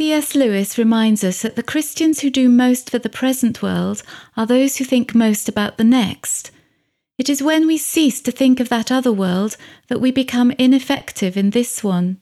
C.S. 0.00 0.34
Lewis 0.34 0.78
reminds 0.78 1.22
us 1.22 1.42
that 1.42 1.56
the 1.56 1.62
Christians 1.62 2.20
who 2.20 2.30
do 2.30 2.48
most 2.48 2.88
for 2.88 2.98
the 2.98 3.10
present 3.10 3.60
world 3.60 4.02
are 4.34 4.46
those 4.46 4.78
who 4.78 4.84
think 4.86 5.14
most 5.14 5.46
about 5.46 5.76
the 5.76 5.84
next. 5.84 6.50
It 7.18 7.28
is 7.28 7.42
when 7.42 7.66
we 7.66 7.76
cease 7.76 8.22
to 8.22 8.32
think 8.32 8.60
of 8.60 8.70
that 8.70 8.90
other 8.90 9.12
world 9.12 9.58
that 9.88 10.00
we 10.00 10.10
become 10.10 10.52
ineffective 10.52 11.36
in 11.36 11.50
this 11.50 11.84
one. 11.84 12.18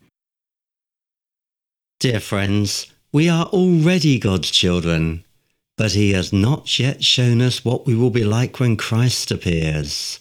Dear 2.01 2.19
friends, 2.19 2.93
we 3.13 3.29
are 3.29 3.47
already 3.47 4.19
God's 4.19 4.51
children, 4.51 5.25
but 5.77 5.93
He 5.93 6.11
has 6.15 6.33
not 6.33 6.81
yet 6.81 7.05
shown 7.05 7.41
us 7.41 7.65
what 7.65 7.87
we 7.87 7.95
will 7.95 8.11
be 8.11 8.25
like 8.25 8.59
when 8.59 8.77
Christ 8.77 9.31
appears. 9.31 10.19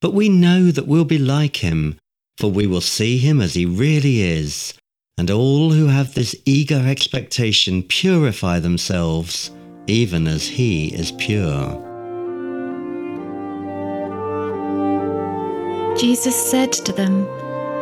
But 0.00 0.14
we 0.14 0.28
know 0.28 0.70
that 0.70 0.86
we'll 0.86 1.04
be 1.04 1.18
like 1.18 1.56
Him, 1.56 1.98
for 2.38 2.48
we 2.48 2.68
will 2.68 2.80
see 2.80 3.18
Him 3.18 3.40
as 3.40 3.54
He 3.54 3.66
really 3.66 4.22
is 4.22 4.74
and 5.18 5.30
all 5.30 5.70
who 5.70 5.86
have 5.86 6.14
this 6.14 6.34
eager 6.46 6.82
expectation 6.86 7.82
purify 7.82 8.58
themselves, 8.58 9.50
even 9.86 10.26
as 10.26 10.46
he 10.46 10.88
is 10.94 11.12
pure. 11.12 11.80
Jesus 15.96 16.34
said 16.34 16.72
to 16.72 16.92
them, 16.92 17.28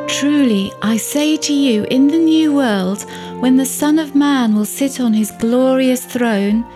Truly, 0.09 0.73
I 0.83 0.97
say 0.97 1.37
to 1.37 1.53
you, 1.53 1.85
in 1.85 2.09
the 2.09 2.19
new 2.19 2.53
world, 2.53 3.03
when 3.39 3.57
the 3.57 3.65
Son 3.65 4.01
of 4.01 4.17
Man 4.17 4.57
will 4.57 4.65
sit 4.65 5.01
on 5.01 5.13
his 5.13 5.31
glorious 5.31 6.05
throne, 6.05 6.67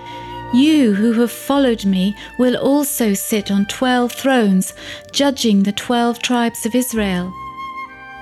you 0.55 0.95
who 0.95 1.13
have 1.15 1.33
followed 1.33 1.85
me 1.85 2.17
will 2.39 2.57
also 2.57 3.13
sit 3.13 3.51
on 3.51 3.67
twelve 3.67 4.13
thrones, 4.13 4.73
judging 5.11 5.65
the 5.65 5.73
twelve 5.73 6.21
tribes 6.21 6.65
of 6.65 6.77
Israel. 6.77 7.35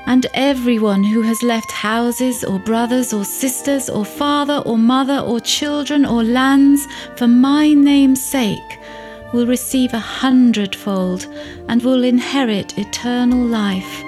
And 0.07 0.27
everyone 0.35 1.05
who 1.05 1.23
has 1.23 1.43
left 1.43 1.71
houses 1.71 2.45
or 2.45 2.59
brothers 2.59 3.13
or 3.13 3.25
sisters 3.25 3.89
or 3.89 4.05
father 4.05 4.63
or 4.67 4.77
mother 4.77 5.19
or 5.19 5.41
children 5.41 6.05
or 6.05 6.23
lands 6.25 6.87
for 7.17 7.29
my 7.29 7.73
name's 7.73 8.23
sake 8.23 8.79
will 9.33 9.47
receive 9.47 9.95
a 9.95 9.99
hundredfold 9.99 11.27
and 11.69 11.83
will 11.83 12.05
inherit 12.05 12.79
eternal 12.79 13.45
life. 13.47 14.03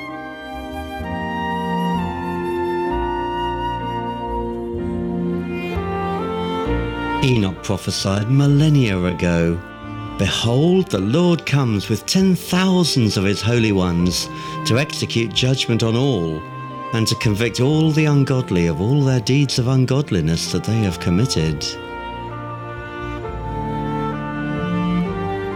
Enoch 7.25 7.63
prophesied 7.63 8.31
millennia 8.31 9.03
ago 9.03 9.59
Behold, 10.19 10.87
the 10.91 11.01
Lord 11.01 11.45
comes 11.45 11.89
with 11.89 12.07
ten 12.07 12.37
thousands 12.37 13.17
of 13.17 13.25
his 13.25 13.43
holy 13.43 13.73
ones 13.73 14.29
to 14.65 14.79
execute 14.79 15.35
judgment 15.35 15.83
on 15.83 15.97
all, 15.97 16.41
and 16.93 17.05
to 17.09 17.17
convict 17.17 17.59
all 17.59 17.91
the 17.91 18.05
ungodly 18.05 18.69
of 18.69 18.81
all 18.81 19.03
their 19.03 19.19
deeds 19.19 19.59
of 19.59 19.67
ungodliness 19.67 20.53
that 20.53 20.63
they 20.63 20.79
have 20.83 21.01
committed. 21.01 21.65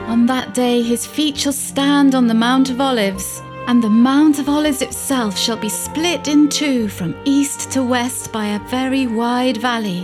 On 0.08 0.26
that 0.26 0.54
day 0.54 0.82
his 0.82 1.06
feet 1.06 1.36
shall 1.36 1.52
stand 1.52 2.16
on 2.16 2.26
the 2.26 2.34
Mount 2.34 2.68
of 2.68 2.80
Olives, 2.80 3.40
and 3.68 3.80
the 3.80 3.88
Mount 3.88 4.40
of 4.40 4.48
Olives 4.48 4.82
itself 4.82 5.38
shall 5.38 5.56
be 5.56 5.68
split 5.68 6.26
in 6.26 6.48
two 6.48 6.88
from 6.88 7.14
east 7.24 7.70
to 7.70 7.84
west 7.84 8.32
by 8.32 8.46
a 8.46 8.68
very 8.68 9.06
wide 9.06 9.58
valley, 9.58 10.02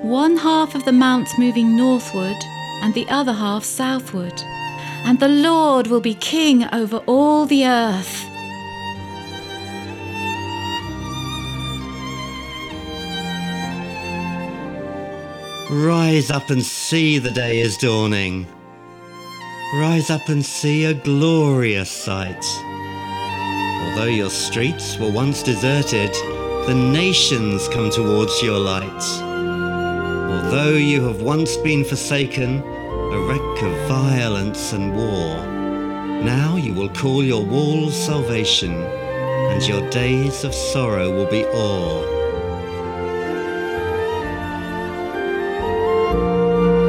one 0.00 0.38
half 0.38 0.74
of 0.74 0.86
the 0.86 0.92
mount 0.92 1.28
moving 1.38 1.76
northward 1.76 2.36
and 2.82 2.94
the 2.94 3.08
other 3.08 3.32
half 3.32 3.64
southward. 3.64 4.42
And 5.04 5.20
the 5.20 5.28
Lord 5.28 5.86
will 5.86 6.00
be 6.00 6.14
king 6.14 6.64
over 6.72 6.98
all 7.06 7.46
the 7.46 7.66
earth. 7.66 8.24
Rise 15.70 16.30
up 16.30 16.48
and 16.48 16.64
see 16.64 17.18
the 17.18 17.30
day 17.30 17.60
is 17.60 17.76
dawning. 17.76 18.46
Rise 19.74 20.08
up 20.08 20.28
and 20.28 20.42
see 20.42 20.86
a 20.86 20.94
glorious 20.94 21.90
sight. 21.90 22.42
Although 23.84 24.10
your 24.10 24.30
streets 24.30 24.96
were 24.98 25.10
once 25.10 25.42
deserted, 25.42 26.14
the 26.66 26.74
nations 26.74 27.68
come 27.68 27.90
towards 27.90 28.42
your 28.42 28.58
light. 28.58 29.27
Although 30.48 30.76
you 30.76 31.02
have 31.02 31.20
once 31.20 31.58
been 31.58 31.84
forsaken, 31.84 32.62
a 32.62 33.20
wreck 33.28 33.62
of 33.62 33.86
violence 33.86 34.72
and 34.72 34.96
war, 34.96 35.46
now 36.24 36.56
you 36.56 36.72
will 36.72 36.88
call 36.88 37.22
your 37.22 37.44
walls 37.44 37.94
salvation, 37.94 38.72
and 38.72 39.62
your 39.68 39.86
days 39.90 40.44
of 40.44 40.54
sorrow 40.54 41.10
will 41.14 41.26
be 41.26 41.44
o'er. 41.44 42.00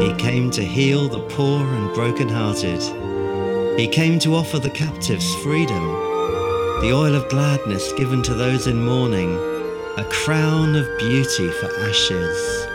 He 0.03 0.13
came 0.13 0.49
to 0.51 0.63
heal 0.63 1.09
the 1.09 1.27
poor 1.27 1.61
and 1.61 1.93
broken-hearted. 1.93 3.77
He 3.77 3.89
came 3.89 4.19
to 4.19 4.35
offer 4.35 4.59
the 4.59 4.69
captives 4.69 5.35
freedom, 5.43 5.85
the 6.79 6.93
oil 6.93 7.13
of 7.13 7.27
gladness 7.27 7.91
given 7.91 8.23
to 8.23 8.33
those 8.33 8.67
in 8.67 8.85
mourning, 8.85 9.35
a 9.97 10.05
crown 10.09 10.77
of 10.77 10.87
beauty 10.97 11.49
for 11.59 11.69
ashes. 11.81 12.69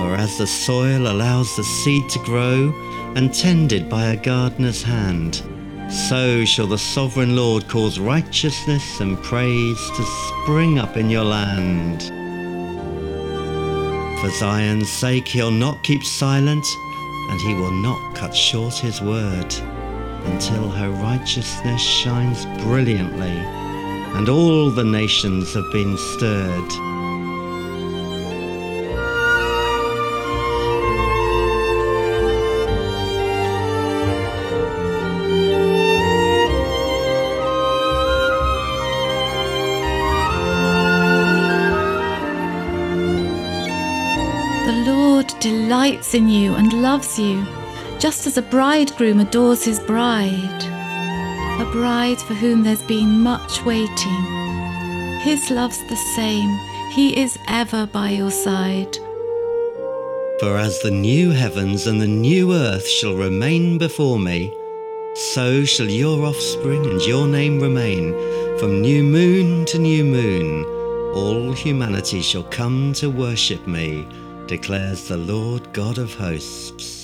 For 0.00 0.14
as 0.14 0.38
the 0.38 0.46
soil 0.46 1.08
allows 1.08 1.54
the 1.56 1.62
seed 1.62 2.08
to 2.08 2.18
grow, 2.20 2.72
and 3.16 3.34
tended 3.34 3.90
by 3.90 4.06
a 4.06 4.16
gardener's 4.16 4.82
hand, 4.82 5.42
so 6.08 6.42
shall 6.46 6.66
the 6.66 6.78
sovereign 6.78 7.36
Lord 7.36 7.68
cause 7.68 7.98
righteousness 7.98 9.00
and 9.00 9.22
praise 9.22 9.90
to 9.90 10.02
spring 10.02 10.78
up 10.78 10.96
in 10.96 11.10
your 11.10 11.24
land. 11.24 12.04
For 14.20 14.30
Zion's 14.30 14.90
sake, 14.90 15.28
he'll 15.28 15.50
not 15.50 15.84
keep 15.84 16.02
silent, 16.02 16.64
and 17.28 17.38
he 17.42 17.52
will 17.52 17.70
not 17.70 18.16
cut 18.16 18.34
short 18.34 18.76
his 18.76 19.02
word, 19.02 19.54
until 20.24 20.70
her 20.70 20.88
righteousness 20.88 21.82
shines 21.82 22.46
brilliantly, 22.64 23.36
and 24.16 24.30
all 24.30 24.70
the 24.70 24.82
nations 24.82 25.52
have 25.52 25.70
been 25.72 25.98
stirred. 25.98 26.99
Delights 45.40 46.14
in 46.14 46.28
you 46.28 46.54
and 46.54 46.82
loves 46.82 47.18
you, 47.18 47.44
just 47.98 48.26
as 48.26 48.36
a 48.36 48.42
bridegroom 48.42 49.20
adores 49.20 49.64
his 49.64 49.80
bride. 49.80 50.62
A 51.60 51.70
bride 51.72 52.18
for 52.18 52.34
whom 52.34 52.62
there's 52.62 52.82
been 52.82 53.20
much 53.20 53.64
waiting. 53.64 55.18
His 55.20 55.50
love's 55.50 55.82
the 55.88 55.96
same, 56.14 56.50
he 56.90 57.18
is 57.18 57.38
ever 57.48 57.86
by 57.86 58.10
your 58.10 58.30
side. 58.30 58.96
For 60.40 60.56
as 60.56 60.80
the 60.82 60.90
new 60.90 61.30
heavens 61.30 61.86
and 61.86 62.00
the 62.00 62.06
new 62.06 62.52
earth 62.52 62.86
shall 62.86 63.14
remain 63.14 63.78
before 63.78 64.18
me, 64.18 64.54
so 65.32 65.64
shall 65.64 65.90
your 65.90 66.24
offspring 66.24 66.84
and 66.86 67.00
your 67.02 67.26
name 67.26 67.60
remain 67.60 68.12
from 68.58 68.80
new 68.80 69.02
moon 69.02 69.64
to 69.66 69.78
new 69.78 70.04
moon. 70.04 70.64
All 71.14 71.52
humanity 71.52 72.20
shall 72.22 72.44
come 72.44 72.92
to 72.94 73.10
worship 73.10 73.66
me 73.66 74.06
declares 74.50 75.06
the 75.06 75.16
Lord 75.16 75.72
God 75.72 75.96
of 75.98 76.12
hosts. 76.14 76.99